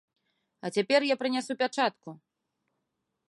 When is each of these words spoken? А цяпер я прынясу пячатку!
А 0.67 0.71
цяпер 0.77 1.01
я 1.09 1.15
прынясу 1.23 1.53
пячатку! 1.61 2.09